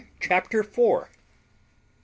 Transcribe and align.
CHAPTER 0.19 0.63
FOUR 0.63 1.09
MR. 1.09 1.09